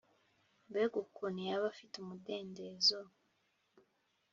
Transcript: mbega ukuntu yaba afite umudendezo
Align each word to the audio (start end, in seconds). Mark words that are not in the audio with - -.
mbega 0.69 0.95
ukuntu 1.05 1.39
yaba 1.47 1.65
afite 1.73 1.93
umudendezo 1.97 2.99